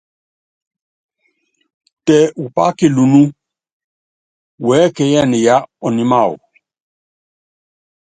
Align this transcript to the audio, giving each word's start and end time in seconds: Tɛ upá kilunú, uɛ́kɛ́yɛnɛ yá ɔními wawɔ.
Tɛ 2.05 2.17
upá 2.43 2.63
kilunú, 2.77 3.21
uɛ́kɛ́yɛnɛ 4.67 5.37
yá 5.45 5.55
ɔními 5.85 6.15
wawɔ. 6.19 6.35